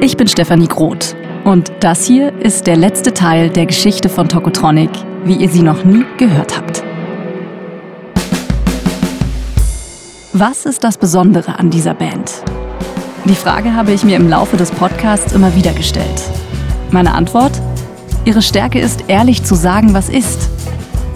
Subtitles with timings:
[0.00, 1.14] Ich bin Stefanie Groth
[1.44, 4.90] und das hier ist der letzte Teil der Geschichte von Tokotronic,
[5.24, 6.82] wie ihr sie noch nie gehört habt.
[10.32, 12.42] Was ist das Besondere an dieser Band?
[13.26, 16.22] Die Frage habe ich mir im Laufe des Podcasts immer wieder gestellt.
[16.90, 17.52] Meine Antwort?
[18.24, 20.50] Ihre Stärke ist, ehrlich zu sagen, was ist.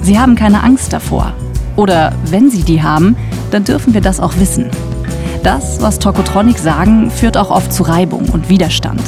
[0.01, 1.35] Sie haben keine Angst davor.
[1.77, 3.17] Oder wenn sie die haben,
[3.51, 4.67] dann dürfen wir das auch wissen.
[5.43, 9.03] Das, was Tokotronic sagen, führt auch oft zu Reibung und Widerstand.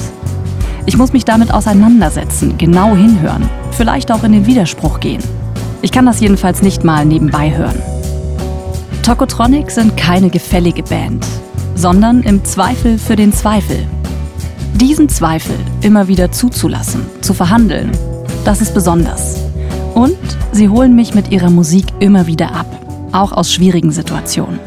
[0.86, 5.23] Ich muss mich damit auseinandersetzen, genau hinhören, vielleicht auch in den Widerspruch gehen.
[5.82, 7.82] Ich kann das jedenfalls nicht mal nebenbei hören.
[9.02, 11.26] Tokotronic sind keine gefällige Band,
[11.74, 13.87] sondern im Zweifel für den Zweifel.
[14.74, 17.90] Diesen Zweifel immer wieder zuzulassen, zu verhandeln,
[18.45, 19.48] das ist besonders.
[19.95, 20.16] Und
[20.52, 22.66] sie holen mich mit ihrer Musik immer wieder ab,
[23.12, 24.59] auch aus schwierigen Situationen.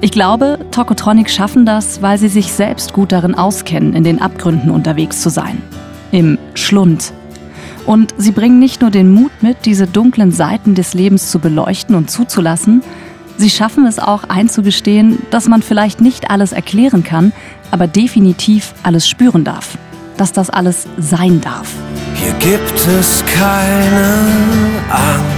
[0.00, 4.70] Ich glaube, Tokotronic schaffen das, weil sie sich selbst gut darin auskennen, in den Abgründen
[4.70, 5.62] unterwegs zu sein.
[6.10, 7.12] Im Schlund.
[7.86, 11.94] Und sie bringen nicht nur den Mut mit, diese dunklen Seiten des Lebens zu beleuchten
[11.94, 12.82] und zuzulassen,
[13.36, 17.32] sie schaffen es auch einzugestehen, dass man vielleicht nicht alles erklären kann,
[17.70, 19.78] aber definitiv alles spüren darf.
[20.16, 21.74] Dass das alles sein darf.
[22.40, 24.14] Hier gibt es keine
[24.90, 25.32] Angst.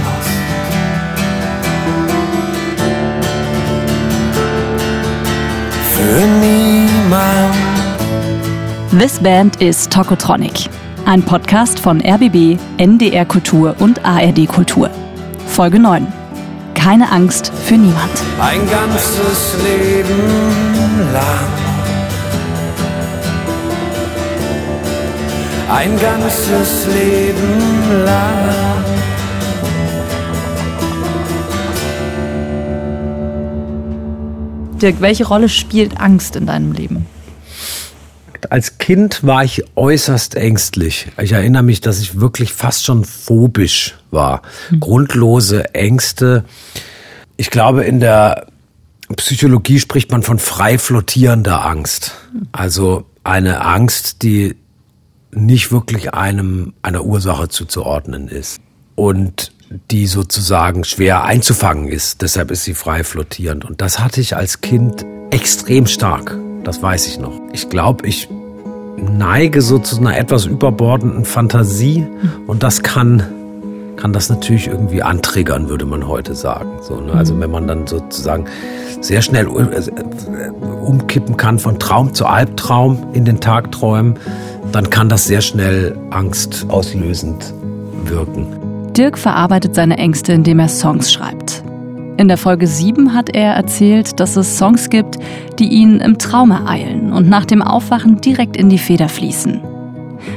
[5.95, 7.55] für niemand.
[8.99, 10.69] This Band is Tokotronic.
[11.05, 14.89] Ein Podcast von RBB, NDR Kultur und ARD Kultur.
[15.47, 16.05] Folge 9.
[16.73, 18.11] Keine Angst für niemand.
[18.39, 21.64] Ein ganzes Leben lang.
[25.69, 28.85] Ein ganzes Leben lang.
[34.79, 37.07] Dirk, welche Rolle spielt Angst in deinem Leben?
[38.51, 41.07] Als Kind war ich äußerst ängstlich.
[41.19, 44.43] Ich erinnere mich, dass ich wirklich fast schon phobisch war.
[44.69, 44.79] Hm.
[44.81, 46.45] Grundlose Ängste.
[47.37, 48.45] Ich glaube, in der
[49.15, 52.13] Psychologie spricht man von frei flottierender Angst.
[52.51, 54.55] Also eine Angst, die
[55.35, 58.59] nicht wirklich einem einer Ursache zuzuordnen ist.
[58.95, 59.51] Und
[59.91, 62.21] die sozusagen schwer einzufangen ist.
[62.21, 63.65] Deshalb ist sie frei flottierend.
[63.65, 66.37] Und das hatte ich als Kind extrem stark.
[66.63, 67.39] Das weiß ich noch.
[67.51, 68.29] Ich glaube, ich
[68.97, 72.07] neige so zu einer etwas überbordenden Fantasie
[72.47, 73.23] und das kann
[73.95, 76.79] kann das natürlich irgendwie antriggern, würde man heute sagen.
[76.81, 77.13] So, ne?
[77.13, 78.45] Also wenn man dann sozusagen
[79.01, 80.49] sehr schnell äh,
[80.85, 84.19] umkippen kann von Traum zu Albtraum in den Tagträumen,
[84.75, 87.53] dann kann das sehr schnell angstauslösend
[88.03, 88.45] wirken.
[88.91, 91.63] Dirk verarbeitet seine Ängste, indem er Songs schreibt.
[92.17, 95.17] In der Folge 7 hat er erzählt, dass es Songs gibt,
[95.59, 99.61] die ihn im Traum ereilen und nach dem Aufwachen direkt in die Feder fließen.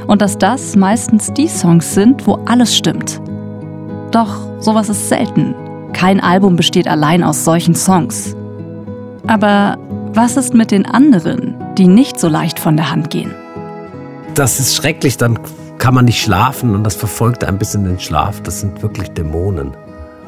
[0.07, 3.21] Und dass das meistens die Songs sind, wo alles stimmt.
[4.13, 5.57] Doch sowas ist selten.
[5.93, 8.37] Kein Album besteht allein aus solchen Songs.
[9.27, 9.79] Aber
[10.13, 13.35] was ist mit den anderen, die nicht so leicht von der Hand gehen?
[14.39, 15.37] Das ist schrecklich, dann
[15.79, 18.41] kann man nicht schlafen und das verfolgt ein bisschen den Schlaf.
[18.41, 19.77] Das sind wirklich Dämonen.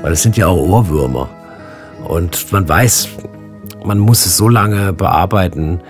[0.02, 1.28] Weil es sind ja auch Ohrwürmer.
[2.08, 3.08] Und man weiß,
[3.84, 5.80] man muss es so lange bearbeiten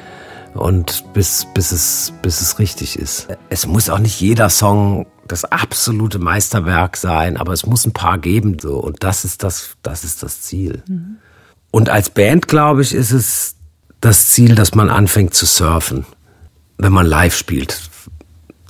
[0.53, 3.27] und bis, bis, es, bis es richtig ist.
[3.49, 8.19] Es muss auch nicht jeder Song das absolute Meisterwerk sein, aber es muss ein paar
[8.19, 10.83] geben so und das ist das, das ist das Ziel.
[10.87, 11.17] Mhm.
[11.71, 13.55] Und als Band glaube ich ist es
[14.03, 16.05] das Ziel, dass man anfängt zu surfen,
[16.77, 17.90] wenn man live spielt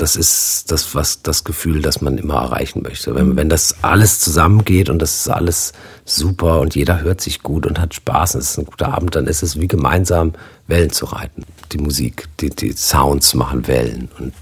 [0.00, 3.15] das ist das, was das Gefühl, das man immer erreichen möchte.
[3.15, 5.72] Wenn, wenn das alles zusammengeht und das ist alles
[6.06, 9.15] super und jeder hört sich gut und hat Spaß und es ist ein guter Abend,
[9.15, 10.33] dann ist es wie gemeinsam
[10.69, 11.44] Wellen zu reiten.
[11.72, 14.33] Die Musik, die, die Sounds machen Wellen und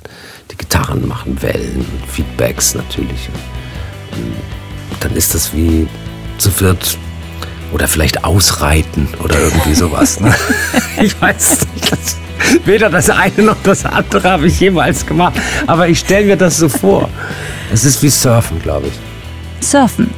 [0.50, 3.28] die Gitarren machen Wellen und Feedbacks natürlich.
[4.12, 4.34] Und
[5.00, 5.88] dann ist das wie
[6.38, 6.96] zu viert
[7.72, 10.20] oder vielleicht ausreiten oder irgendwie sowas.
[10.20, 10.32] Ne?
[11.02, 12.27] ich weiß nicht.
[12.64, 15.40] Weder das eine noch das andere habe ich jemals gemacht.
[15.66, 17.08] Aber ich stelle mir das so vor.
[17.72, 19.66] Es ist wie Surfen, glaube ich.
[19.66, 20.10] Surfen.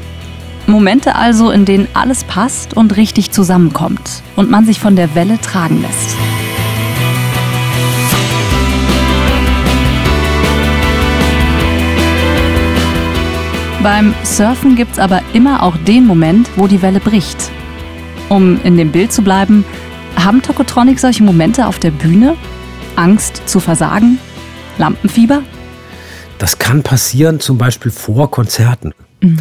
[0.66, 5.40] Momente also, in denen alles passt und richtig zusammenkommt und man sich von der Welle
[5.40, 6.16] tragen lässt.
[13.82, 17.50] Beim Surfen gibt es aber immer auch den Moment, wo die Welle bricht.
[18.28, 19.64] Um in dem Bild zu bleiben,
[20.16, 22.36] haben Tokotronic solche Momente auf der Bühne?
[22.96, 24.18] Angst zu versagen?
[24.78, 25.42] Lampenfieber?
[26.38, 28.94] Das kann passieren, zum Beispiel vor Konzerten.
[29.20, 29.40] Mhm.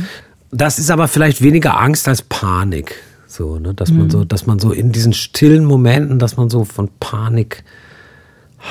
[0.51, 2.95] Das ist aber vielleicht weniger Angst als Panik.
[3.27, 4.10] So, ne, dass man mhm.
[4.10, 7.63] so, dass man so in diesen stillen Momenten, dass man so von Panik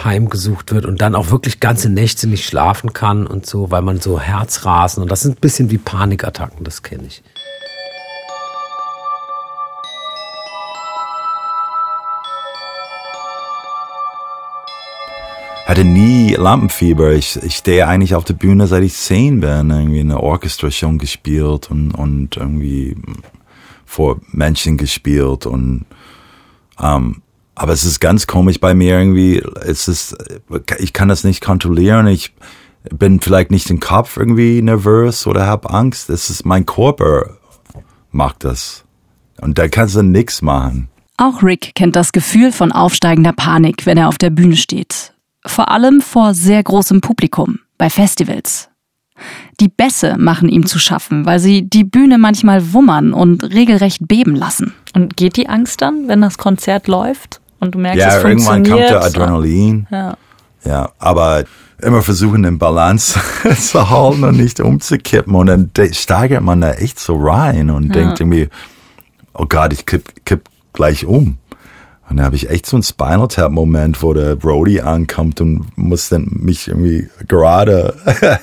[0.04, 4.00] heimgesucht wird und dann auch wirklich ganze Nächte nicht schlafen kann und so, weil man
[4.00, 7.22] so Herzrasen und das sind ein bisschen wie Panikattacken, das kenne ich.
[15.68, 17.12] Hatte nie Lampenfieber.
[17.12, 20.70] Ich, ich stehe eigentlich auf der Bühne, seit ich zehn bin, irgendwie in der Orchestra
[20.70, 22.96] schon gespielt und, und irgendwie
[23.84, 25.84] vor Menschen gespielt und
[26.80, 27.22] ähm,
[27.54, 29.42] aber es ist ganz komisch bei mir irgendwie.
[29.62, 30.16] Es ist,
[30.78, 32.06] ich kann das nicht kontrollieren.
[32.06, 32.32] Ich
[32.90, 36.08] bin vielleicht nicht im Kopf irgendwie nervös oder habe Angst.
[36.08, 37.36] Es ist mein Körper
[38.10, 38.84] macht das
[39.40, 40.88] und da kannst du nichts machen.
[41.16, 45.12] Auch Rick kennt das Gefühl von aufsteigender Panik, wenn er auf der Bühne steht.
[45.46, 48.68] Vor allem vor sehr großem Publikum, bei Festivals.
[49.60, 54.36] Die Bässe machen ihm zu schaffen, weil sie die Bühne manchmal wummern und regelrecht beben
[54.36, 54.74] lassen.
[54.94, 58.64] Und geht die Angst dann, wenn das Konzert läuft und du merkst, ja, es irgendwann
[58.64, 58.90] funktioniert?
[58.90, 59.86] kommt der Adrenalin.
[59.90, 60.16] Ja.
[60.64, 61.44] Ja, aber
[61.82, 63.18] immer versuchen, den Balance
[63.56, 65.34] zu halten und nicht umzukippen.
[65.34, 67.92] Und dann steigert man da echt so rein und Ja.
[67.94, 68.48] denkt irgendwie,
[69.34, 70.42] oh Gott, ich kipp, kipp
[70.72, 71.38] gleich um.
[72.08, 75.66] Und da habe ich echt so einen Spinal Tap Moment, wo der Brody ankommt und
[75.76, 77.94] muss dann mich irgendwie gerade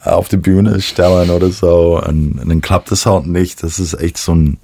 [0.00, 2.02] auf die Bühne stellen oder so.
[2.04, 3.62] Und, und dann klappt das halt nicht.
[3.62, 4.58] Das ist echt so ein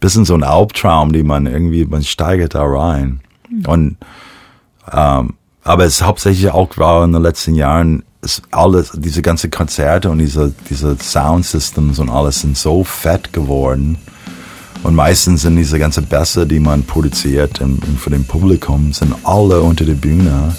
[0.00, 3.20] bisschen so ein Albtraum, die man irgendwie, man steigert da rein.
[3.66, 3.96] Und
[4.90, 5.34] ähm,
[5.64, 10.08] aber es ist hauptsächlich auch gerade in den letzten Jahren ist alles, diese ganze Konzerte
[10.10, 13.98] und diese, diese Soundsystems und alles sind so fett geworden.
[14.82, 17.60] Und meistens sind diese ganzen Bässe, die man produziert
[17.98, 20.54] für den Publikum, sind alle unter der Bühne.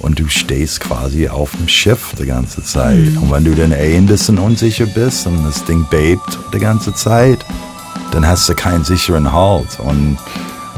[0.00, 3.16] Und du stehst quasi auf dem Schiff die ganze Zeit.
[3.20, 6.94] Und wenn du dann eh ein bisschen unsicher bist und das Ding bebt die ganze
[6.94, 7.44] Zeit,
[8.12, 9.78] dann hast du keinen sicheren Halt.
[9.80, 10.16] Und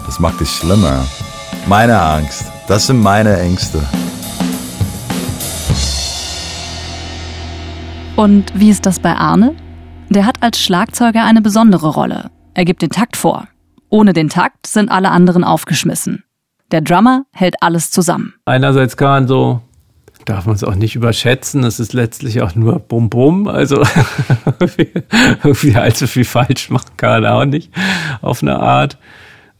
[0.06, 1.04] das macht es schlimmer.
[1.66, 2.44] Meine Angst.
[2.66, 3.82] Das sind meine Ängste.
[8.16, 9.54] Und wie ist das bei Arne?
[10.08, 12.30] Der hat als Schlagzeuger eine besondere Rolle.
[12.54, 13.48] Er gibt den Takt vor.
[13.88, 16.24] Ohne den Takt sind alle anderen aufgeschmissen.
[16.70, 18.34] Der Drummer hält alles zusammen.
[18.44, 19.60] Einerseits kann man so,
[20.24, 23.82] darf man es auch nicht überschätzen, es ist letztlich auch nur Bum-Bum, also
[25.42, 27.72] irgendwie allzu viel falsch machen kann er auch nicht,
[28.22, 28.98] auf eine Art.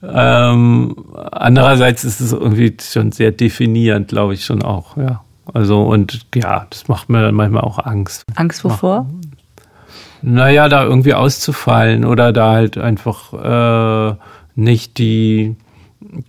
[0.03, 0.97] Ähm,
[1.33, 5.23] andererseits ist es irgendwie schon sehr definierend, glaube ich schon auch, ja.
[5.53, 8.25] Also und ja, das macht mir dann manchmal auch Angst.
[8.37, 9.11] Angst wovor?
[10.22, 14.17] Naja, da irgendwie auszufallen oder da halt einfach äh,
[14.55, 15.56] nicht die,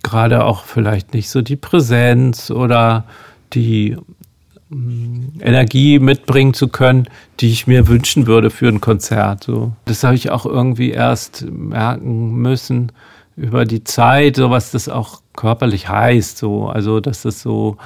[0.02, 3.04] gerade auch vielleicht nicht so die Präsenz oder
[3.52, 3.96] die
[4.70, 7.08] mh, Energie mitbringen zu können,
[7.40, 9.44] die ich mir wünschen würde für ein Konzert.
[9.44, 9.72] So.
[9.84, 12.92] Das habe ich auch irgendwie erst merken müssen
[13.36, 16.38] über die Zeit, so was das auch körperlich heißt.
[16.38, 16.68] So.
[16.68, 17.76] Also, dass das so,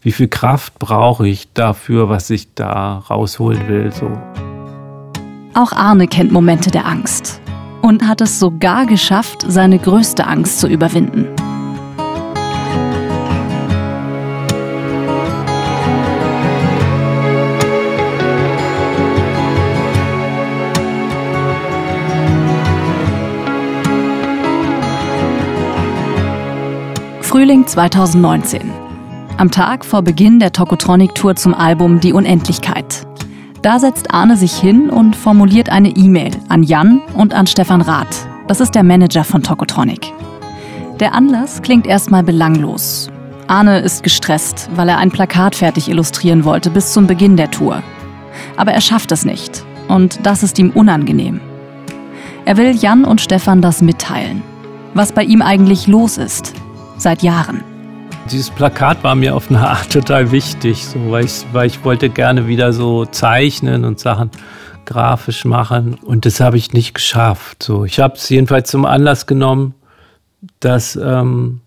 [0.00, 3.92] wie viel Kraft brauche ich dafür, was ich da rausholen will.
[3.92, 4.10] So.
[5.56, 7.40] Auch Arne kennt Momente der Angst
[7.80, 11.28] und hat es sogar geschafft, seine größte Angst zu überwinden.
[27.20, 28.72] Frühling 2019.
[29.36, 33.03] Am Tag vor Beginn der Tokotronic-Tour zum Album Die Unendlichkeit.
[33.64, 38.28] Da setzt Arne sich hin und formuliert eine E-Mail an Jan und an Stefan Rath.
[38.46, 40.12] Das ist der Manager von Tokotronic.
[41.00, 43.10] Der Anlass klingt erstmal belanglos.
[43.46, 47.82] Arne ist gestresst, weil er ein Plakat fertig illustrieren wollte bis zum Beginn der Tour.
[48.58, 49.64] Aber er schafft es nicht.
[49.88, 51.40] Und das ist ihm unangenehm.
[52.44, 54.42] Er will Jan und Stefan das mitteilen.
[54.92, 56.52] Was bei ihm eigentlich los ist.
[56.98, 57.64] Seit Jahren.
[58.30, 62.08] Dieses Plakat war mir auf eine Art total wichtig, so, weil, ich, weil ich wollte
[62.08, 64.30] gerne wieder so zeichnen und Sachen
[64.86, 67.62] grafisch machen und das habe ich nicht geschafft.
[67.62, 69.74] So, ich habe es jedenfalls zum Anlass genommen,
[70.60, 71.60] dass, ähm,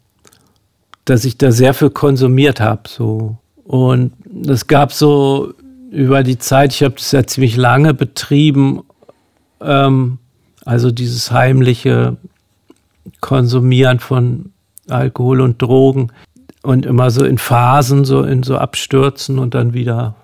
[1.06, 2.84] dass ich da sehr viel konsumiert habe.
[2.88, 3.38] So.
[3.64, 4.14] Und
[4.48, 5.54] es gab so
[5.92, 8.82] über die Zeit, ich habe das ja ziemlich lange betrieben,
[9.62, 10.20] ähm,
[10.66, 12.18] also dieses heimliche
[13.22, 14.52] Konsumieren von
[14.90, 16.12] Alkohol und Drogen
[16.64, 20.16] und immer so in Phasen, so in so Abstürzen und dann wieder,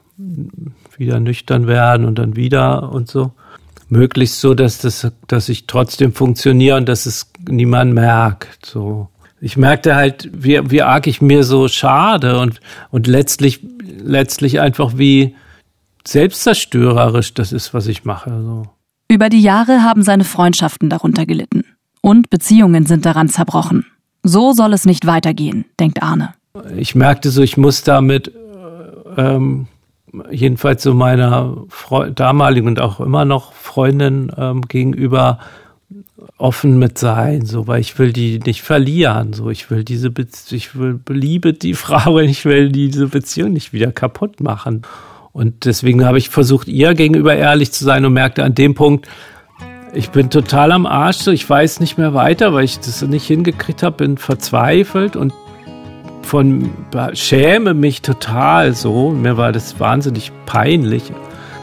[0.98, 3.32] wieder nüchtern werden und dann wieder und so.
[3.90, 8.66] Möglichst so, dass das, dass ich trotzdem funktioniere und dass es niemand merkt.
[8.66, 9.10] So.
[9.40, 12.60] Ich merkte halt, wie, wie arg ich mir so schade und,
[12.90, 13.60] und letztlich,
[14.02, 15.36] letztlich einfach wie
[16.06, 18.30] selbstzerstörerisch das ist, was ich mache.
[18.30, 18.63] So.
[19.10, 21.63] Über die Jahre haben seine Freundschaften darunter gelitten.
[22.02, 23.86] Und Beziehungen sind daran zerbrochen.
[24.24, 26.34] So soll es nicht weitergehen, denkt Arne.
[26.77, 29.68] Ich merkte so, ich muss damit äh, ähm,
[30.32, 35.39] jedenfalls so meiner Freu damaligen und auch immer noch Freundin ähm, gegenüber
[36.38, 40.27] offen mit sein, so, weil ich will die nicht verlieren, so, ich will diese, Be
[40.51, 44.84] ich will liebe die Frau, ich will diese Beziehung nicht wieder kaputt machen.
[45.32, 49.08] Und deswegen habe ich versucht, ihr gegenüber ehrlich zu sein und merkte an dem Punkt,
[49.94, 53.84] ich bin total am Arsch, ich weiß nicht mehr weiter, weil ich das nicht hingekriegt
[53.84, 55.34] habe, bin verzweifelt und
[56.24, 56.72] von
[57.14, 59.12] schäme mich total so.
[59.12, 61.12] Mir war das wahnsinnig peinlich,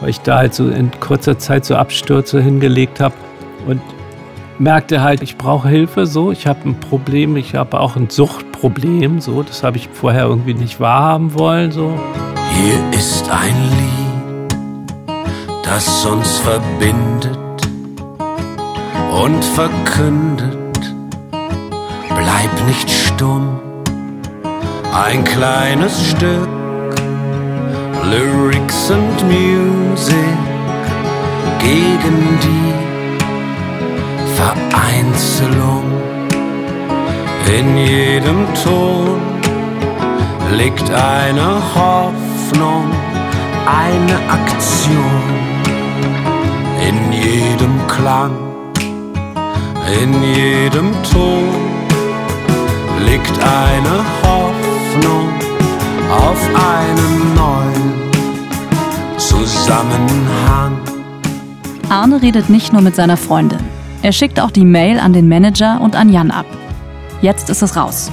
[0.00, 3.14] weil ich da halt so in kurzer Zeit so Abstürze hingelegt habe
[3.66, 3.80] und
[4.58, 9.20] merkte halt, ich brauche Hilfe so, ich habe ein Problem, ich habe auch ein Suchtproblem
[9.20, 11.98] so, das habe ich vorher irgendwie nicht wahrhaben wollen so.
[12.54, 15.16] Hier ist ein Lied,
[15.64, 17.49] das uns verbindet
[19.10, 20.94] und verkündet,
[22.08, 23.58] bleib nicht stumm,
[24.92, 26.48] ein kleines Stück
[28.04, 30.16] Lyrics and Music
[31.60, 32.74] gegen die
[34.34, 35.84] Vereinzelung.
[37.58, 39.20] In jedem Ton
[40.56, 42.90] liegt eine Hoffnung,
[43.66, 45.22] eine Aktion.
[46.88, 48.32] In jedem Klang,
[50.02, 51.48] in jedem Ton
[53.06, 55.28] liegt eine Hoffnung
[56.10, 60.78] auf einen neuen Zusammenhang.
[61.88, 63.58] Arne redet nicht nur mit seiner Freundin.
[64.02, 66.46] Er schickt auch die Mail an den Manager und an Jan ab.
[67.20, 68.10] Jetzt ist es raus.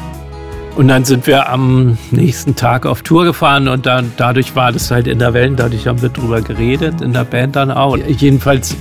[0.75, 4.91] Und dann sind wir am nächsten Tag auf Tour gefahren und dann dadurch war das
[4.91, 7.97] halt in der Welt, dadurch haben wir drüber geredet, in der Band dann auch.
[7.97, 8.75] Jedenfalls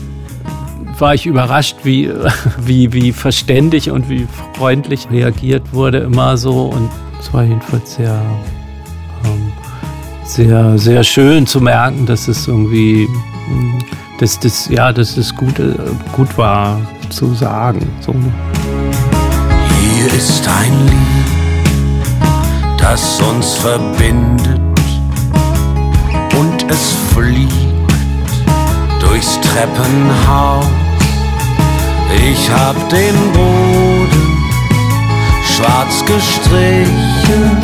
[1.00, 2.10] war ich überrascht, wie,
[2.58, 6.66] wie, wie verständig und wie freundlich reagiert wurde, immer so.
[6.66, 8.20] Und es war jedenfalls sehr,
[9.24, 9.52] ähm,
[10.24, 13.08] sehr, sehr schön zu merken, dass es irgendwie,
[13.46, 13.78] hm,
[14.18, 15.74] dass das, ja, dass es gut, äh,
[16.12, 17.88] gut war zu sagen.
[18.00, 18.14] So.
[19.80, 24.60] Hier ist ein Lied, das uns verbindet
[26.38, 27.52] und es fliegt
[29.00, 30.85] durchs Treppenhaus.
[32.24, 34.26] Ich hab den Boden
[35.44, 37.56] schwarz gestrichen,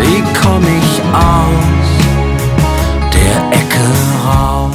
[0.00, 1.90] wie komm ich aus
[3.12, 3.84] der Ecke
[4.26, 4.74] raus?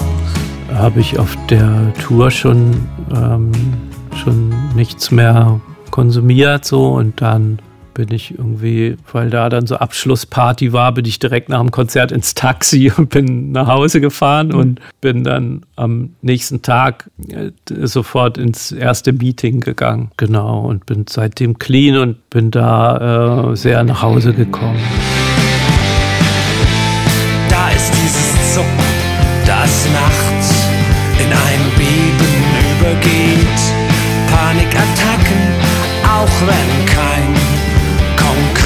[0.73, 3.51] Habe ich auf der Tour schon, ähm,
[4.23, 5.59] schon nichts mehr
[5.91, 7.59] konsumiert so und dann
[7.95, 12.11] bin ich irgendwie, weil da dann so Abschlussparty war, bin ich direkt nach dem Konzert
[12.11, 17.51] ins Taxi und bin nach Hause gefahren und bin dann am nächsten Tag äh,
[17.87, 20.11] sofort ins erste Meeting gegangen.
[20.17, 24.77] Genau, und bin seitdem clean und bin da äh, sehr nach Hause gekommen.
[27.49, 28.69] Da ist dieses Zucken,
[29.47, 30.67] das nachts
[31.17, 32.35] in ein Beben
[32.77, 33.85] übergeht.
[34.29, 35.41] Panikattacken,
[36.03, 37.44] auch wenn kein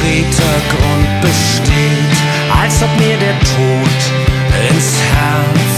[0.09, 2.17] konkreter Grund besteht.
[2.61, 3.99] Als ob mir der Tod
[4.69, 5.69] ins Herz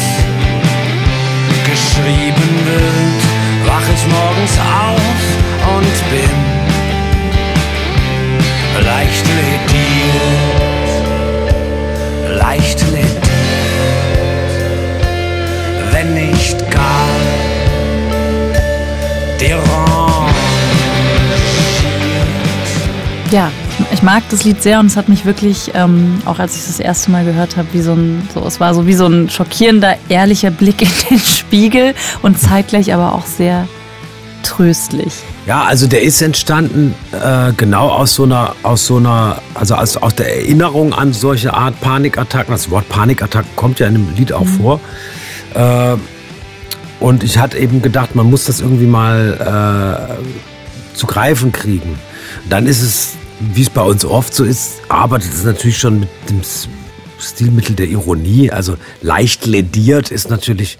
[1.66, 3.22] geschrieben wird.
[3.66, 5.22] Wach ich morgens auf
[5.76, 6.38] und bin
[8.86, 10.92] leicht lediert.
[12.40, 13.12] Leicht lediert
[15.92, 17.08] wenn nicht gar
[19.40, 19.92] derangiert.
[23.30, 23.52] Ja,
[23.92, 26.68] ich mag das Lied sehr und es hat mich wirklich, ähm, auch als ich es
[26.68, 29.30] das erste Mal gehört habe, wie so ein, so, es war so wie so ein
[29.30, 33.68] schockierender, ehrlicher Blick in den Spiegel und zeitgleich aber auch sehr
[34.44, 35.14] tröstlich.
[35.46, 39.98] Ja, also der ist entstanden äh, genau aus so einer, aus so einer, also aus,
[39.98, 42.54] aus der Erinnerung an solche Art Panikattacken.
[42.54, 44.80] Das Wort Panikattacken kommt ja in dem Lied auch vor.
[45.54, 45.96] Äh,
[47.00, 51.98] und ich hatte eben gedacht, man muss das irgendwie mal äh, zu greifen kriegen.
[52.50, 53.14] Dann ist es,
[53.54, 56.42] wie es bei uns oft so ist, arbeitet es natürlich schon mit dem
[57.20, 58.52] Stilmittel der Ironie.
[58.52, 60.78] Also leicht lediert ist natürlich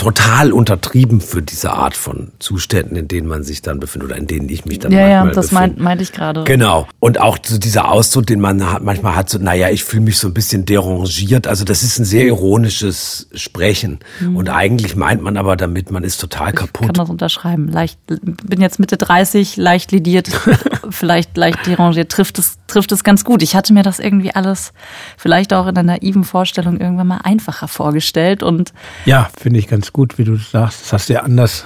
[0.00, 4.26] total untertrieben für diese Art von Zuständen, in denen man sich dann befindet oder in
[4.26, 5.60] denen ich mich dann Ja, ja, manchmal das befinde.
[5.74, 6.44] meint, meinte ich gerade.
[6.44, 6.88] Genau.
[7.00, 10.16] Und auch so dieser Ausdruck, den man hat, manchmal hat, so, naja, ich fühle mich
[10.18, 11.46] so ein bisschen derangiert.
[11.46, 13.98] Also das ist ein sehr ironisches Sprechen.
[14.34, 16.96] Und eigentlich meint man aber damit, man ist total Kann kaputt.
[16.96, 17.68] das unterschreiben.
[17.68, 20.28] Leicht, bin jetzt Mitte 30, leicht lidiert,
[20.90, 23.42] vielleicht leicht derangiert, trifft es, trifft es ganz gut.
[23.42, 24.72] Ich hatte mir das irgendwie alles
[25.18, 28.72] vielleicht auch in einer naiven Vorstellung irgendwann mal einfacher vorgestellt und
[29.04, 30.82] Ja, finde ich ganz gut, wie du sagst.
[30.82, 31.64] Das hast du ja anders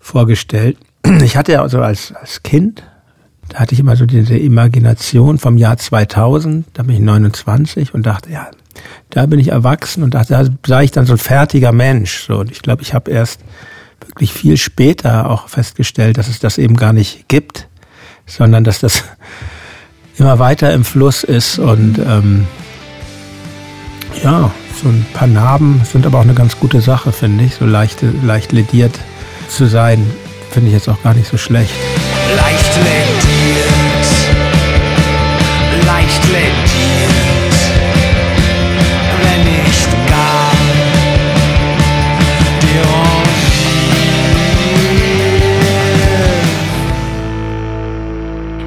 [0.00, 0.78] vorgestellt.
[1.22, 2.82] ich hatte ja also als, als Kind,
[3.48, 8.06] da hatte ich immer so diese Imagination vom Jahr 2000, da bin ich 29 und
[8.06, 8.48] dachte, ja,
[9.10, 12.24] da bin ich erwachsen und dachte, da sei ich dann so ein fertiger Mensch.
[12.26, 13.40] So, und ich glaube, ich habe erst
[14.06, 17.68] wirklich viel später auch festgestellt, dass es das eben gar nicht gibt,
[18.26, 19.04] sondern dass das
[20.18, 22.46] immer weiter im Fluss ist und ähm,
[24.22, 24.50] ja,
[24.82, 27.54] so ein paar Narben sind aber auch eine ganz gute Sache, finde ich.
[27.56, 28.98] So leicht, leicht lediert
[29.48, 30.10] zu sein,
[30.50, 31.72] finde ich jetzt auch gar nicht so schlecht.
[32.36, 33.66] Leicht lediert,
[35.86, 37.54] leicht lediert,
[39.22, 40.52] wenn nicht gar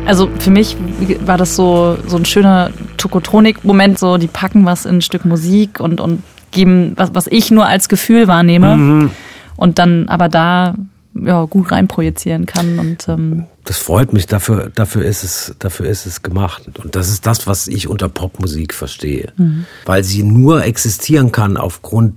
[0.06, 0.78] Also für mich
[1.26, 2.70] war das so, so ein schöner
[3.06, 7.52] Tokotronik-Moment, so die packen was in ein Stück Musik und, und geben, was, was ich
[7.52, 9.12] nur als Gefühl wahrnehme mhm.
[9.58, 10.76] und dann aber da
[11.14, 12.80] ja, gut reinprojizieren kann.
[12.80, 16.64] Und, ähm das freut mich, dafür, dafür, ist es, dafür ist es gemacht.
[16.84, 19.32] Und das ist das, was ich unter Popmusik verstehe.
[19.38, 19.66] Mhm.
[19.86, 22.16] Weil sie nur existieren kann aufgrund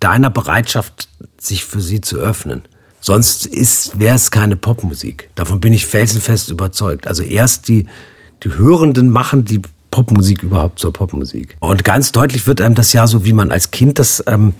[0.00, 2.62] deiner Bereitschaft, sich für sie zu öffnen.
[3.00, 3.50] Sonst
[3.98, 5.28] wäre es keine Popmusik.
[5.34, 7.06] Davon bin ich felsenfest überzeugt.
[7.06, 7.86] Also erst die,
[8.44, 9.60] die Hörenden machen die
[9.92, 11.56] Popmusik überhaupt zur Popmusik.
[11.60, 14.54] Und ganz deutlich wird einem das ja so, wie man als Kind das ähm,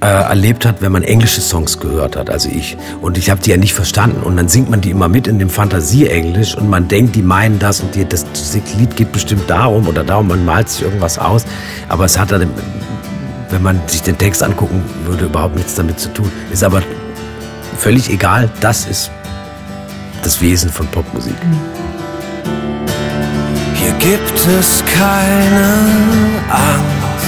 [0.00, 2.76] äh, erlebt hat, wenn man englische Songs gehört hat, also ich.
[3.02, 4.22] Und ich habe die ja nicht verstanden.
[4.22, 7.58] Und dann singt man die immer mit in dem Fantasie-Englisch und man denkt, die meinen
[7.58, 11.18] das und die, das, das Lied geht bestimmt darum oder darum, man malt sich irgendwas
[11.18, 11.44] aus.
[11.88, 12.48] Aber es hat dann,
[13.50, 16.30] wenn man sich den Text angucken würde, überhaupt nichts damit zu tun.
[16.52, 16.82] Ist aber
[17.78, 19.10] völlig egal, das ist
[20.22, 21.34] das Wesen von Popmusik.
[21.42, 21.89] Hier
[24.00, 25.74] gibt es keine
[26.48, 27.26] Angst.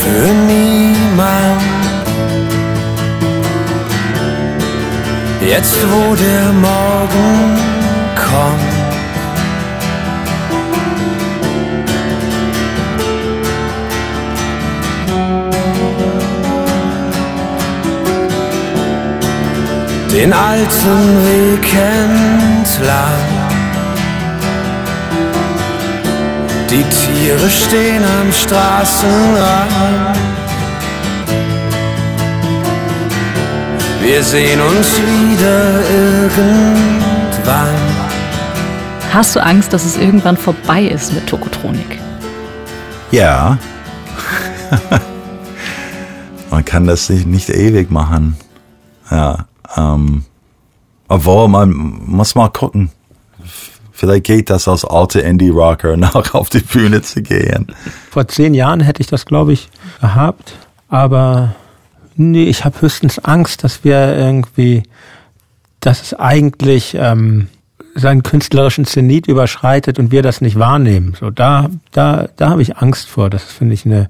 [0.00, 1.62] Für niemand.
[5.40, 7.69] Jetzt wo der Morgen
[20.20, 23.26] den alten Weg entlang.
[26.68, 30.18] Die Tiere stehen am Straßenrand.
[34.02, 37.74] Wir sehen uns wieder irgendwann.
[39.14, 41.98] Hast du Angst, dass es irgendwann vorbei ist mit Tokotronik?
[43.10, 43.56] Ja.
[46.50, 48.36] Man kann das nicht, nicht ewig machen.
[49.10, 50.24] Ja, ähm,
[51.08, 51.70] obwohl, man
[52.06, 52.90] muss mal gucken.
[53.92, 57.66] Vielleicht geht das als alte Indie-Rocker nach auf die Bühne zu gehen.
[58.10, 59.68] Vor zehn Jahren hätte ich das, glaube ich,
[60.00, 60.54] gehabt.
[60.88, 61.54] Aber
[62.16, 64.84] nee, ich habe höchstens Angst, dass wir irgendwie,
[65.80, 67.48] dass es eigentlich ähm,
[67.94, 71.14] seinen künstlerischen Zenit überschreitet und wir das nicht wahrnehmen.
[71.18, 73.30] So da, da, da habe ich Angst vor.
[73.30, 74.08] Das finde ich eine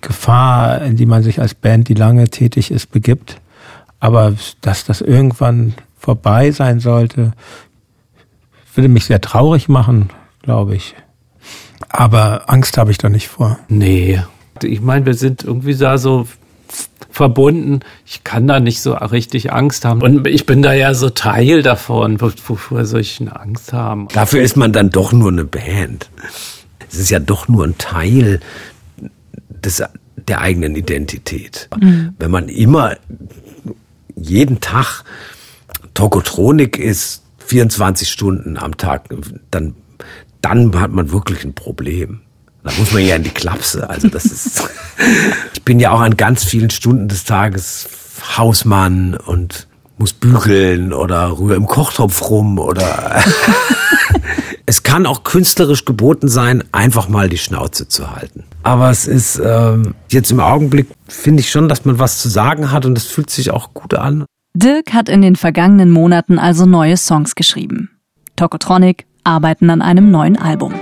[0.00, 3.41] Gefahr, in die man sich als Band, die lange tätig ist, begibt.
[4.02, 7.30] Aber dass das irgendwann vorbei sein sollte,
[8.74, 10.10] würde mich sehr traurig machen,
[10.42, 10.96] glaube ich.
[11.88, 13.60] Aber Angst habe ich da nicht vor.
[13.68, 14.20] Nee.
[14.60, 16.26] Ich meine, wir sind irgendwie da so
[17.10, 17.78] verbunden.
[18.04, 20.02] Ich kann da nicht so richtig Angst haben.
[20.02, 22.20] Und ich bin da ja so Teil davon.
[22.20, 24.08] Wovor soll ich eine Angst haben?
[24.08, 26.10] Dafür ist man dann doch nur eine Band.
[26.90, 28.40] Es ist ja doch nur ein Teil
[29.48, 29.80] des,
[30.16, 31.68] der eigenen Identität.
[31.80, 32.14] Mhm.
[32.18, 32.96] Wenn man immer
[34.16, 35.04] jeden Tag
[35.94, 39.08] Tokotronik ist 24 Stunden am Tag,
[39.50, 39.74] dann,
[40.40, 42.20] dann hat man wirklich ein Problem.
[42.64, 43.90] Da muss man ja in die Klapse.
[43.90, 44.62] Also das ist,
[45.52, 47.88] ich bin ja auch an ganz vielen Stunden des Tages
[48.36, 49.66] Hausmann und
[49.98, 53.22] muss bügeln oder rühre im Kochtopf rum oder
[54.72, 58.44] es kann auch künstlerisch geboten sein, einfach mal die Schnauze zu halten.
[58.62, 62.72] Aber es ist ähm, jetzt im Augenblick finde ich schon, dass man was zu sagen
[62.72, 64.24] hat und es fühlt sich auch gut an.
[64.54, 67.90] Dirk hat in den vergangenen Monaten also neue Songs geschrieben.
[68.36, 70.72] Tokotronic arbeiten an einem neuen Album.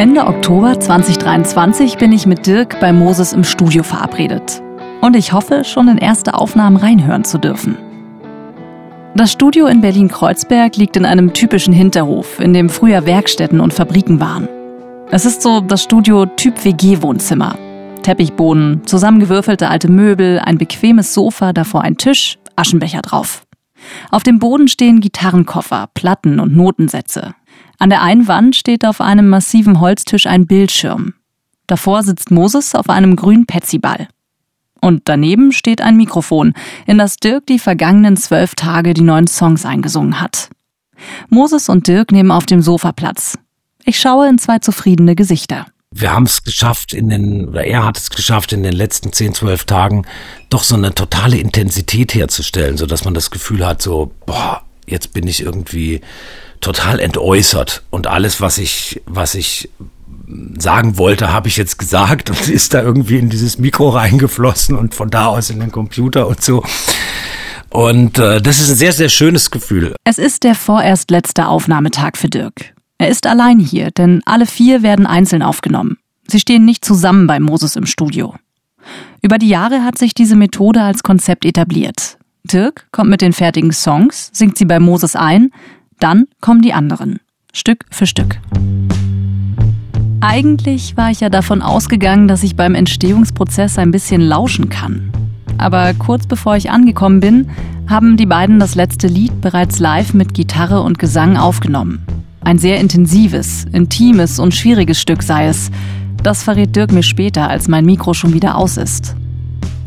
[0.00, 4.62] Ende Oktober 2023 bin ich mit Dirk bei Moses im Studio verabredet.
[5.02, 7.76] Und ich hoffe, schon in erste Aufnahmen reinhören zu dürfen.
[9.14, 14.20] Das Studio in Berlin-Kreuzberg liegt in einem typischen Hinterhof, in dem früher Werkstätten und Fabriken
[14.20, 14.48] waren.
[15.10, 17.58] Es ist so das Studio Typ WG-Wohnzimmer.
[18.02, 23.42] Teppichboden, zusammengewürfelte alte Möbel, ein bequemes Sofa, davor ein Tisch, Aschenbecher drauf.
[24.10, 27.34] Auf dem Boden stehen Gitarrenkoffer, Platten und Notensätze.
[27.80, 31.14] An der einen Wand steht auf einem massiven Holztisch ein Bildschirm.
[31.66, 34.06] Davor sitzt Moses auf einem grünen Petsyball.
[34.82, 36.52] Und daneben steht ein Mikrofon,
[36.86, 40.50] in das Dirk die vergangenen zwölf Tage die neuen Songs eingesungen hat.
[41.30, 43.38] Moses und Dirk nehmen auf dem Sofa Platz.
[43.84, 45.66] Ich schaue in zwei zufriedene Gesichter.
[45.90, 49.32] Wir haben es geschafft in den, oder er hat es geschafft in den letzten 10,
[49.32, 50.06] 12 Tagen,
[50.50, 55.14] doch so eine totale Intensität herzustellen, so dass man das Gefühl hat, so, boah, jetzt
[55.14, 56.02] bin ich irgendwie
[56.60, 59.70] total entäußert und alles, was ich, was ich
[60.58, 64.94] sagen wollte, habe ich jetzt gesagt und ist da irgendwie in dieses Mikro reingeflossen und
[64.94, 66.62] von da aus in den Computer und so.
[67.70, 69.94] Und äh, das ist ein sehr, sehr schönes Gefühl.
[70.04, 72.74] Es ist der vorerst letzte Aufnahmetag für Dirk.
[72.98, 75.98] Er ist allein hier, denn alle vier werden einzeln aufgenommen.
[76.26, 78.34] Sie stehen nicht zusammen bei Moses im Studio.
[79.22, 82.18] Über die Jahre hat sich diese Methode als Konzept etabliert.
[82.44, 85.50] Dirk kommt mit den fertigen Songs, singt sie bei Moses ein,
[86.00, 87.20] dann kommen die anderen,
[87.52, 88.40] Stück für Stück.
[90.20, 95.12] Eigentlich war ich ja davon ausgegangen, dass ich beim Entstehungsprozess ein bisschen lauschen kann.
[95.56, 97.50] Aber kurz bevor ich angekommen bin,
[97.88, 102.04] haben die beiden das letzte Lied bereits live mit Gitarre und Gesang aufgenommen.
[102.40, 105.70] Ein sehr intensives, intimes und schwieriges Stück sei es.
[106.22, 109.16] Das verrät Dirk mir später, als mein Mikro schon wieder aus ist.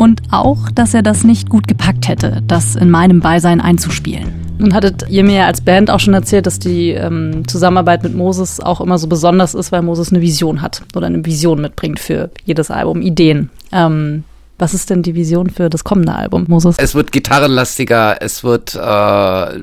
[0.03, 4.33] Und auch, dass er das nicht gut gepackt hätte, das in meinem Beisein einzuspielen.
[4.57, 8.59] Nun hattet ihr mir als Band auch schon erzählt, dass die ähm, Zusammenarbeit mit Moses
[8.59, 12.31] auch immer so besonders ist, weil Moses eine Vision hat oder eine Vision mitbringt für
[12.43, 13.49] jedes Album, Ideen.
[13.71, 14.25] Ähm,
[14.59, 16.75] was ist denn die Vision für das kommende Album, Moses?
[16.79, 19.59] Es wird gitarrenlastiger, es wird äh,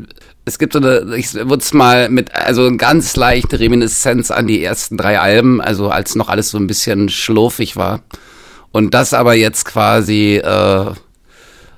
[0.47, 4.47] es gibt so eine, ich würde es mal mit, also eine ganz leichte Reminiszenz an
[4.47, 8.01] die ersten drei Alben, also als noch alles so ein bisschen schlurfig war.
[8.73, 10.91] Und das aber jetzt quasi, äh,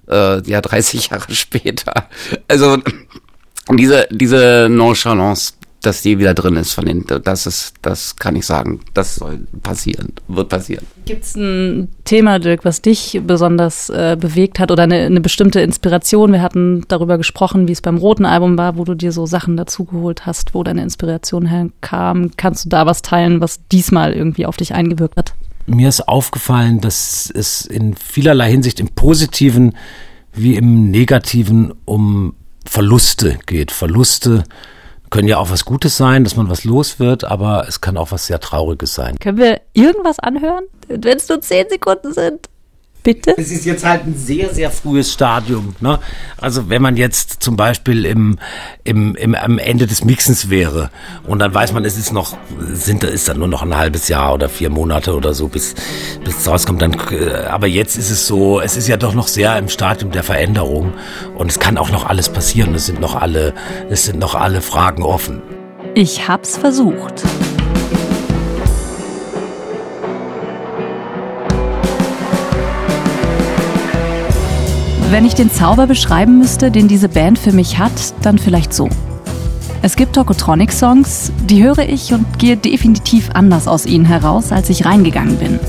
[0.08, 2.08] äh, ja, 30 Jahre später.
[2.48, 2.78] Also
[3.70, 8.46] diese, diese Nonchalance dass die wieder drin ist von den, das ist, das kann ich
[8.46, 10.86] sagen, das soll passieren, wird passieren.
[11.04, 15.60] Gibt es ein Thema, Dirk, was dich besonders äh, bewegt hat oder eine, eine, bestimmte
[15.60, 16.32] Inspiration?
[16.32, 19.56] Wir hatten darüber gesprochen, wie es beim roten Album war, wo du dir so Sachen
[19.56, 22.30] dazugeholt hast, wo deine Inspiration herkam.
[22.36, 25.34] Kannst du da was teilen, was diesmal irgendwie auf dich eingewirkt hat?
[25.66, 29.76] Mir ist aufgefallen, dass es in vielerlei Hinsicht im Positiven
[30.32, 33.70] wie im Negativen um Verluste geht.
[33.70, 34.44] Verluste
[35.10, 38.12] können ja auch was Gutes sein, dass man was los wird, aber es kann auch
[38.12, 39.16] was sehr Trauriges sein.
[39.20, 42.48] Können wir irgendwas anhören, wenn es nur zehn Sekunden sind?
[43.02, 43.34] Bitte?
[43.36, 45.74] Es ist jetzt halt ein sehr, sehr frühes Stadium.
[45.80, 45.98] Ne?
[46.40, 48.38] Also wenn man jetzt zum Beispiel im,
[48.84, 50.90] im, im, am Ende des Mixens wäre
[51.24, 52.36] und dann weiß man, es ist noch,
[52.72, 55.74] sind, ist dann nur noch ein halbes Jahr oder vier Monate oder so, bis,
[56.24, 56.80] bis es rauskommt.
[56.80, 60.12] Dann, äh, aber jetzt ist es so, es ist ja doch noch sehr im Stadium
[60.12, 60.92] der Veränderung
[61.36, 62.74] und es kann auch noch alles passieren.
[62.74, 63.52] Es sind noch alle,
[63.90, 65.42] es sind noch alle Fragen offen.
[65.94, 67.22] Ich hab's versucht.
[75.12, 78.88] Wenn ich den Zauber beschreiben müsste, den diese Band für mich hat, dann vielleicht so.
[79.82, 84.86] Es gibt Tokotronic-Songs, die höre ich und gehe definitiv anders aus ihnen heraus, als ich
[84.86, 85.60] reingegangen bin.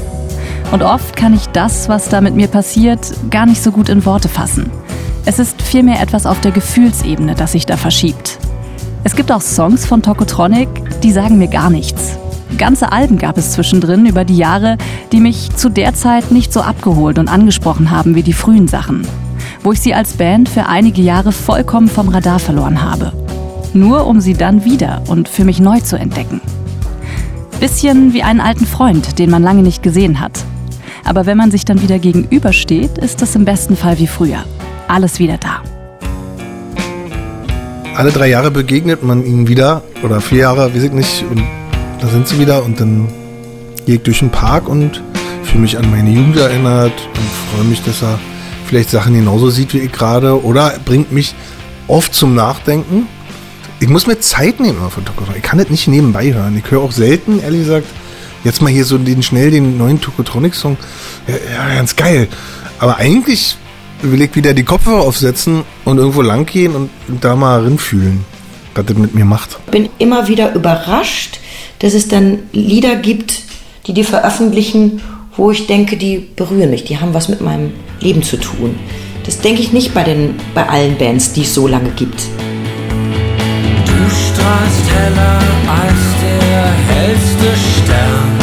[0.71, 2.99] Und oft kann ich das, was da mit mir passiert,
[3.31, 4.71] gar nicht so gut in Worte fassen.
[5.25, 8.39] Es ist vielmehr etwas auf der Gefühlsebene, das sich da verschiebt.
[9.03, 10.69] Es gibt auch Songs von Tokotronic,
[11.01, 12.17] die sagen mir gar nichts.
[12.57, 14.77] Ganze Alben gab es zwischendrin über die Jahre,
[15.11, 19.05] die mich zu der Zeit nicht so abgeholt und angesprochen haben wie die frühen Sachen
[19.63, 23.13] wo ich sie als Band für einige Jahre vollkommen vom Radar verloren habe.
[23.73, 26.41] Nur um sie dann wieder und für mich neu zu entdecken.
[27.59, 30.43] Bisschen wie einen alten Freund, den man lange nicht gesehen hat.
[31.05, 34.43] Aber wenn man sich dann wieder gegenübersteht, ist es im besten Fall wie früher.
[34.87, 35.61] Alles wieder da.
[37.95, 41.43] Alle drei Jahre begegnet man ihnen wieder, oder vier Jahre, weiß ich nicht, und
[42.01, 43.07] da sind sie wieder und dann
[43.85, 45.01] gehe ich durch den Park und
[45.43, 48.19] fühle mich an meine Jugend erinnert und freue mich, dass er
[48.73, 51.35] vielleicht Sachen genauso sieht wie ich gerade oder bringt mich
[51.87, 53.05] oft zum Nachdenken.
[53.79, 55.43] Ich muss mir Zeit nehmen von Tokotronic.
[55.43, 56.57] Ich kann das nicht nebenbei hören.
[56.57, 57.85] Ich höre auch selten, ehrlich gesagt,
[58.43, 60.77] jetzt mal hier so den schnell den neuen Tokotronic-Song.
[61.27, 62.27] Ja, ja, ganz geil.
[62.79, 63.57] Aber eigentlich
[64.01, 66.89] will ich wieder die Kopfhörer aufsetzen und irgendwo lang gehen und
[67.21, 68.25] da mal rinfühlen,
[68.73, 69.59] was das mit mir macht.
[69.67, 71.39] Ich bin immer wieder überrascht,
[71.77, 73.43] dass es dann Lieder gibt,
[73.85, 74.99] die die veröffentlichen
[75.37, 78.75] wo ich denke, die berühren mich, die haben was mit meinem Leben zu tun.
[79.25, 82.21] Das denke ich nicht bei, den, bei allen Bands, die es so lange gibt.
[83.85, 88.37] Du strahlst heller als der hellste Stern.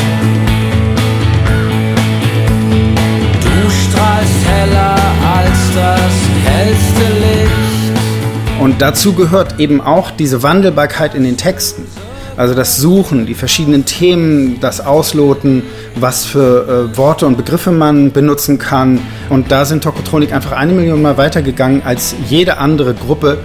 [3.41, 4.97] Du strahlst heller
[5.37, 6.13] als das
[6.45, 8.01] hellste Licht.
[8.81, 11.87] dazu gehört eben auch diese Wandelbarkeit in den Texten.
[12.37, 15.63] Also das Suchen, die verschiedenen Themen, das Ausloten,
[15.97, 19.01] was für äh, Worte und Begriffe man benutzen kann.
[19.29, 23.39] Und da sind Tokotronik einfach eine Million Mal weitergegangen als jede andere Gruppe,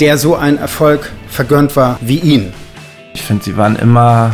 [0.00, 2.52] der so ein Erfolg vergönnt war wie ihn.
[3.14, 4.32] Ich finde, sie waren immer,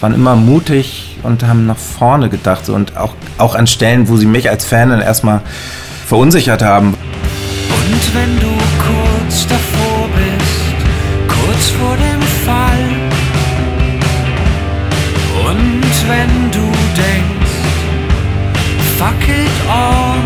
[0.00, 4.16] waren immer mutig und haben nach vorne gedacht so, und auch, auch an Stellen, wo
[4.16, 5.40] sie mich als Fan dann erstmal
[6.06, 6.94] verunsichert haben.
[7.70, 8.48] Und wenn du
[9.26, 11.97] kurz davor bist, kurz vor
[16.08, 16.66] wenn du
[16.96, 17.56] denkst,
[18.98, 20.16] fuck it all,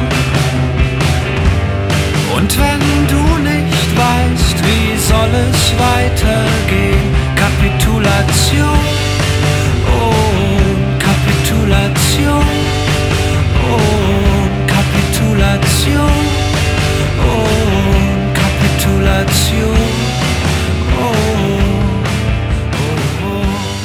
[2.36, 8.78] und wenn du nicht weißt, wie soll es weitergehen, Kapitulation,
[10.00, 10.14] oh,
[10.98, 12.46] Kapitulation,
[13.70, 13.80] oh,
[14.66, 16.12] Kapitulation.
[17.24, 17.46] Oh,
[18.34, 20.02] Kapitulation.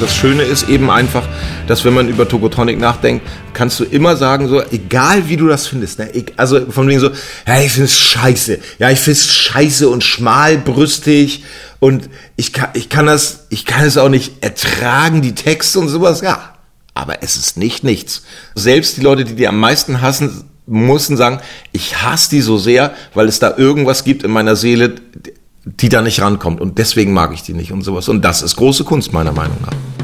[0.00, 1.24] Das Schöne ist eben einfach,
[1.68, 5.68] dass wenn man über Tokotronic nachdenkt, kannst du immer sagen, so, egal wie du das
[5.68, 7.10] findest, ne, ich, also von wegen so,
[7.46, 11.44] ja, ich find's scheiße, ja, ich find's scheiße und schmalbrüstig
[11.78, 15.88] und ich kann, ich kann das, ich kann es auch nicht ertragen, die Texte und
[15.88, 16.54] sowas, ja.
[16.94, 18.24] Aber es ist nicht nichts.
[18.56, 22.92] Selbst die Leute, die die am meisten hassen, mussten sagen, ich hasse die so sehr,
[23.14, 24.96] weil es da irgendwas gibt in meiner Seele,
[25.64, 26.60] die da nicht rankommt.
[26.60, 28.08] Und deswegen mag ich die nicht und sowas.
[28.08, 29.97] Und das ist große Kunst, meiner Meinung nach.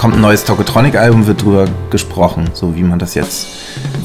[0.00, 3.48] Kommt ein neues Tokotronic-Album, wird drüber gesprochen, so wie man das jetzt,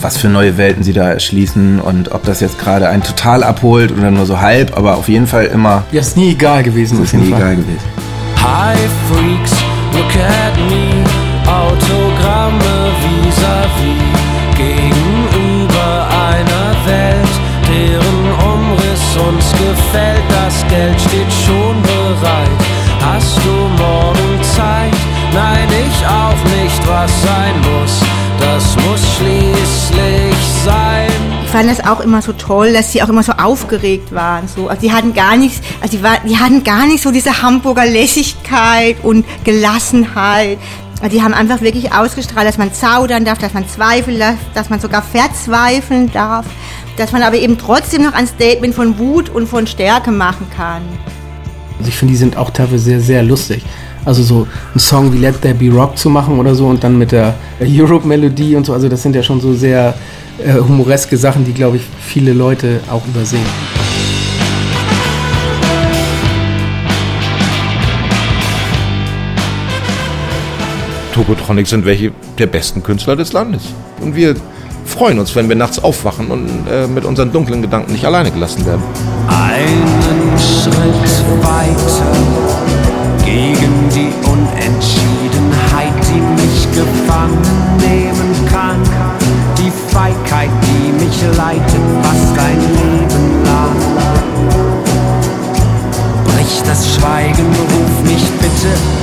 [0.02, 3.94] was für neue Welten sie da erschließen und ob das jetzt gerade einen total abholt
[3.98, 5.86] oder nur so halb, aber auf jeden Fall immer.
[5.94, 7.02] Ja, ist nie egal gewesen.
[7.02, 7.80] Ist nie egal gewesen.
[8.44, 8.76] Hi
[9.08, 9.54] Freaks,
[9.94, 11.02] look at me.
[11.50, 14.58] Autogramme vis-à-vis.
[14.58, 17.36] Gegenüber einer Welt,
[17.70, 20.24] deren Umriss uns gefällt.
[20.28, 22.50] Das Geld steht schon bereit.
[23.00, 24.15] Hast du morgen
[25.88, 26.88] ich auch nicht.
[26.88, 28.02] Was sein muss,
[28.40, 31.12] das muss schließlich sein.
[31.44, 34.48] Ich fand das auch immer so toll, dass sie auch immer so aufgeregt waren.
[34.48, 34.68] So.
[34.68, 37.86] Also die hatten gar nichts, also die, war, die hatten gar nicht so diese Hamburger
[37.86, 40.58] Lässigkeit und Gelassenheit.
[41.02, 44.70] Also die haben einfach wirklich ausgestrahlt, dass man zaudern darf, dass man zweifeln darf, dass
[44.70, 46.46] man sogar verzweifeln darf,
[46.98, 50.82] dass man aber eben trotzdem noch ein Statement von Wut und von Stärke machen kann.
[51.78, 53.64] Also ich finde, die sind auch teilweise sehr, sehr lustig.
[54.06, 56.98] Also so einen Song wie Let There Be Rock zu machen oder so und dann
[56.98, 59.96] mit der Europe-Melodie und so, also das sind ja schon so sehr
[60.38, 63.46] äh, humoreske Sachen, die, glaube ich, viele Leute auch übersehen.
[71.16, 73.64] Tokotronic sind welche der besten Künstler des Landes.
[74.02, 74.36] Und wir
[74.86, 78.66] freuen uns, wenn wir nachts aufwachen und äh, mit unseren dunklen Gedanken nicht alleine gelassen
[78.66, 78.84] werden.
[79.28, 80.76] Einen Schritt
[81.42, 81.85] weiter
[91.26, 93.76] die mich leitet, fast ein Leben lang.
[96.26, 98.95] Brich das Schweigen, ruf mich bitte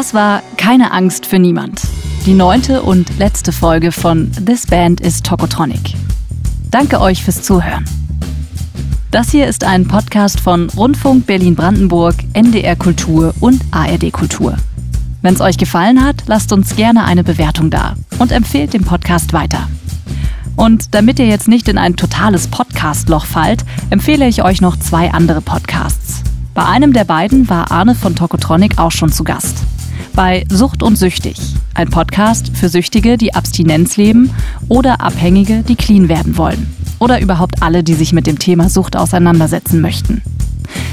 [0.00, 1.82] Das war Keine Angst für niemand.
[2.24, 5.92] Die neunte und letzte Folge von This Band is Tokotronic.
[6.70, 7.84] Danke euch fürs Zuhören.
[9.10, 14.56] Das hier ist ein Podcast von Rundfunk Berlin-Brandenburg, NDR Kultur und ARD Kultur.
[15.20, 19.34] Wenn es euch gefallen hat, lasst uns gerne eine Bewertung da und empfehlt den Podcast
[19.34, 19.68] weiter.
[20.56, 25.12] Und damit ihr jetzt nicht in ein totales Podcast-Loch fallt, empfehle ich euch noch zwei
[25.12, 26.22] andere Podcasts.
[26.54, 29.58] Bei einem der beiden war Arne von Tokotronic auch schon zu Gast.
[30.14, 31.36] Bei Sucht und Süchtig,
[31.74, 34.30] ein Podcast für Süchtige, die Abstinenz leben
[34.68, 36.74] oder Abhängige, die clean werden wollen.
[36.98, 40.22] Oder überhaupt alle, die sich mit dem Thema Sucht auseinandersetzen möchten.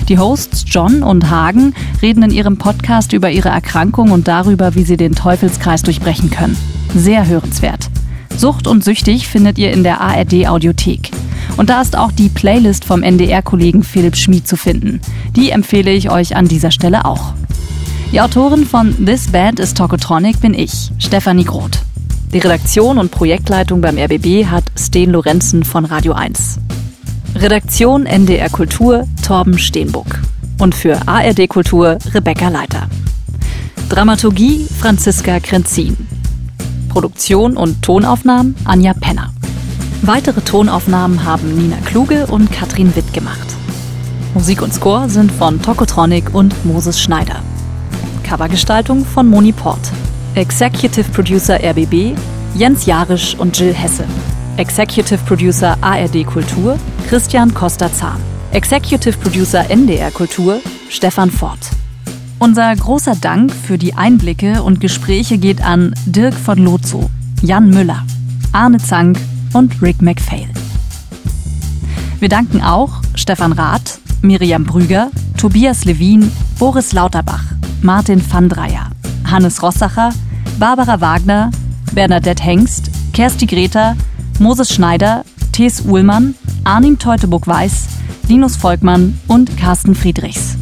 [0.08, 4.84] Die Hosts John und Hagen reden in ihrem Podcast über ihre Erkrankung und darüber, wie
[4.84, 6.58] sie den Teufelskreis durchbrechen können.
[6.96, 7.89] Sehr hörenswert.
[8.38, 11.12] Sucht und Süchtig findet ihr in der ARD Audiothek.
[11.58, 15.02] Und da ist auch die Playlist vom NDR-Kollegen Philipp Schmid zu finden.
[15.36, 17.34] Die empfehle ich euch an dieser Stelle auch.
[18.13, 21.80] Die Autorin von This Band is Tokotronic bin ich, Stefanie Groth.
[22.32, 26.58] Die Redaktion und Projektleitung beim RBB hat Sten Lorenzen von Radio 1.
[27.36, 30.08] Redaktion NDR Kultur Torben Steenbuck.
[30.58, 32.88] Und für ARD Kultur Rebecca Leiter.
[33.89, 35.98] Dramaturgie Franziska Krenzin.
[36.88, 39.34] Produktion und Tonaufnahmen Anja Penner.
[40.02, 43.48] Weitere Tonaufnahmen haben Nina Kluge und Katrin Witt gemacht.
[44.34, 47.43] Musik und Score sind von Tokotronic und Moses Schneider.
[48.27, 49.79] Covergestaltung von Moni Port.
[50.35, 52.15] Executive Producer RBB
[52.55, 54.03] Jens Jarisch und Jill Hesse.
[54.57, 58.19] Executive Producer ARD Kultur Christian Costa-Zahn.
[58.51, 60.59] Executive Producer NDR Kultur
[60.89, 61.59] Stefan Fort.
[62.39, 67.09] Unser großer Dank für die Einblicke und Gespräche geht an Dirk von Lozo,
[67.41, 68.05] Jan Müller,
[68.51, 69.17] Arne Zank
[69.53, 70.49] und Rick McPhail.
[72.19, 78.89] Wir danken auch Stefan Rath, Miriam Brüger, Tobias Levin, Boris Lauterbach, Martin van Dreyer,
[79.29, 80.11] Hannes Rossacher,
[80.59, 81.51] Barbara Wagner,
[81.93, 83.95] Bernadette Hengst, Kersti Greta,
[84.39, 87.87] Moses Schneider, Thes Uhlmann, Arnim Teuteburg-Weiß,
[88.27, 90.55] Linus Volkmann und Carsten Friedrichs.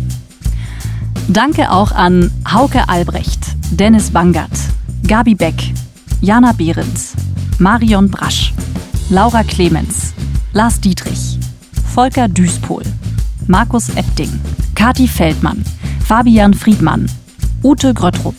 [1.28, 3.40] Danke auch an Hauke Albrecht,
[3.72, 4.52] Dennis Bangert,
[5.08, 5.56] Gabi Beck,
[6.22, 7.14] Jana Behrens,
[7.58, 8.54] Marion Brasch,
[9.10, 10.14] Laura Clemens,
[10.54, 11.40] Lars Dietrich,
[11.94, 12.84] Volker Duispohl,
[13.48, 14.32] Markus Eppding,
[14.76, 15.64] Kati Feldmann,
[16.08, 17.10] Fabian Friedmann,
[17.64, 18.36] Ute Gröttrup,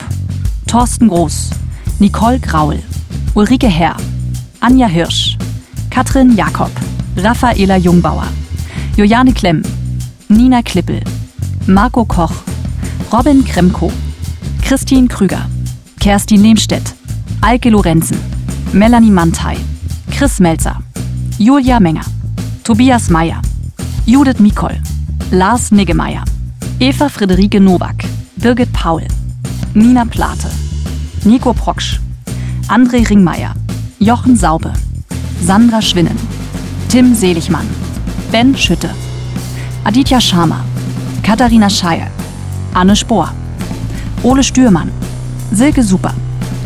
[0.68, 1.50] Thorsten Groß,
[1.98, 2.78] Nicole Graul,
[3.34, 3.96] Ulrike Herr,
[4.60, 5.36] Anja Hirsch,
[5.90, 6.70] Katrin Jakob,
[7.16, 8.28] Raffaela Jungbauer,
[8.96, 9.62] Juliane Klemm,
[10.28, 11.00] Nina Klippel,
[11.66, 12.44] Marco Koch,
[13.12, 13.92] Robin Kremko,
[14.62, 15.50] Christine Krüger,
[15.98, 16.94] Kerstin Lehmstedt,
[17.40, 18.18] Alke Lorenzen,
[18.72, 19.56] Melanie Mantei,
[20.16, 20.80] Chris Melzer,
[21.36, 22.06] Julia Menger,
[22.62, 23.42] Tobias Meyer,
[24.06, 24.78] Judith Mikol,
[25.32, 26.22] Lars Niggemeier,
[26.78, 28.04] Eva Friederike Nowak,
[28.36, 29.00] Birgit Paul,
[29.72, 30.50] Nina Plate,
[31.24, 31.98] Nico Proksch,
[32.68, 33.54] André Ringmeier,
[33.98, 34.74] Jochen Saube,
[35.40, 36.18] Sandra Schwinnen,
[36.90, 37.66] Tim Seligmann,
[38.30, 38.90] Ben Schütte,
[39.84, 40.62] Aditya Sharma,
[41.22, 42.08] Katharina Scheier,
[42.74, 43.32] Anne Spohr,
[44.22, 44.90] Ole Stürmann,
[45.52, 46.12] Silke Super,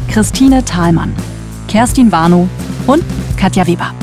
[0.09, 1.13] Christine Thalmann,
[1.69, 2.49] Kerstin Warnow
[2.89, 3.05] und
[3.37, 3.95] Katja Weber.